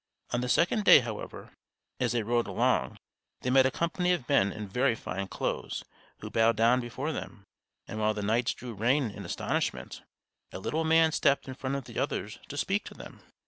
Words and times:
On 0.31 0.41
the 0.41 0.49
second 0.49 0.83
day, 0.83 1.01
however, 1.01 1.51
as 1.99 2.13
they 2.13 2.23
rode 2.23 2.47
along, 2.47 2.97
they 3.41 3.51
met 3.51 3.67
a 3.67 3.69
company 3.69 4.11
of 4.13 4.27
men 4.27 4.51
in 4.51 4.67
very 4.67 4.95
fine 4.95 5.27
clothes, 5.27 5.83
who 6.21 6.31
bowed 6.31 6.55
down 6.57 6.79
before 6.81 7.11
them; 7.11 7.43
and 7.87 7.99
while 7.99 8.15
the 8.15 8.23
knights 8.23 8.55
drew 8.55 8.73
rein 8.73 9.11
in 9.11 9.25
astonishment, 9.25 10.01
a 10.51 10.57
little 10.57 10.83
man 10.85 11.11
stepped 11.11 11.47
in 11.47 11.53
front 11.53 11.75
of 11.75 11.83
the 11.85 11.99
others 11.99 12.39
to 12.49 12.57
speak 12.57 12.83
to 12.85 12.95
them. 12.95 13.19